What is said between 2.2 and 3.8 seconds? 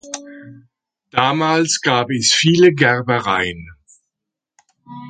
viele Gerbereien.